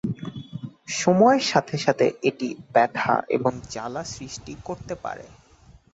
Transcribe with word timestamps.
সময়ের 0.95 1.43
সাথে 1.51 1.75
সাথে 1.77 2.05
এটি 2.23 2.49
ব্যাথা 2.73 3.13
এবং 3.29 3.51
জ্বালা 3.69 4.03
সৃষ্টি 4.13 4.53
করতে 4.67 4.93
পারে। 5.03 5.25